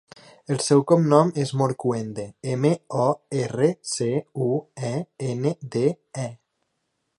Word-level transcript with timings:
El 0.53 0.59
seu 0.67 0.79
cognom 0.91 1.27
és 1.43 1.51
Morcuende: 1.61 2.25
ema, 2.55 2.71
o, 3.05 3.05
erra, 3.43 3.69
ce, 3.93 4.09
u, 4.49 4.51
e, 4.91 4.97
ena, 5.29 5.55
de, 5.77 5.87
e. 6.27 6.29